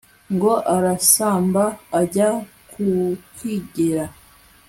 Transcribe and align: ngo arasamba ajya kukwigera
ngo 0.33 0.51
arasamba 0.75 1.63
ajya 1.99 2.29
kukwigera 2.69 4.05